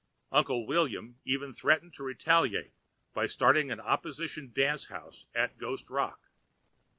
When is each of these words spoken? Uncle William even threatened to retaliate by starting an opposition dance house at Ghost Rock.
Uncle 0.31 0.65
William 0.65 1.19
even 1.25 1.53
threatened 1.53 1.93
to 1.93 2.01
retaliate 2.01 2.73
by 3.13 3.27
starting 3.27 3.69
an 3.69 3.79
opposition 3.79 4.51
dance 4.51 4.87
house 4.87 5.27
at 5.35 5.59
Ghost 5.59 5.91
Rock. 5.91 6.31